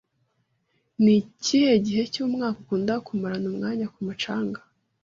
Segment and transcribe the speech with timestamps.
[1.03, 4.59] Ni ikihe gihe cyumwaka ukunda kumarana umwanya ku mucanga?